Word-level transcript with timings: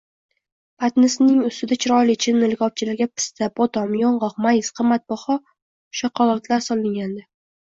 Patnisning 0.83 1.43
ustida 1.49 1.77
chiroyli 1.85 2.15
chinni 2.25 2.49
likopchalarga 2.53 3.07
pista, 3.19 3.51
bodom, 3.61 3.93
yong`oq, 4.01 4.41
mayiz, 4.47 4.71
qimmatbaho 4.81 5.37
shoqolodlar 6.01 6.67
solingandi 6.71 7.25